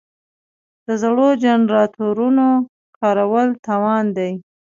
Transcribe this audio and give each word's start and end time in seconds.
د 0.85 0.87
زړو 1.03 1.27
جنراتورونو 1.43 2.47
کارول 2.97 3.47
تاوان 3.65 4.05
دی. 4.17 4.31